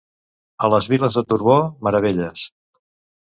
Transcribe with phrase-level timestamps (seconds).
[0.67, 1.57] A les Viles de Turbó,
[1.89, 2.47] meravelles.